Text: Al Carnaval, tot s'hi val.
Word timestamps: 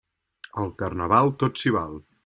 Al 0.63 0.71
Carnaval, 0.81 1.33
tot 1.45 1.63
s'hi 1.63 1.77
val. 1.81 1.99